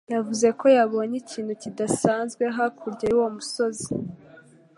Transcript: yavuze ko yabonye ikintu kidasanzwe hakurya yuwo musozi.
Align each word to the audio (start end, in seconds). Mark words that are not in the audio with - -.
yavuze 0.13 0.47
ko 0.59 0.65
yabonye 0.77 1.15
ikintu 1.23 1.53
kidasanzwe 1.61 2.43
hakurya 2.55 3.05
yuwo 3.11 3.27
musozi. 3.35 3.89